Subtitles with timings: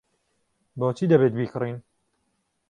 [0.79, 1.77] بۆچی دەبێت بیکڕین؟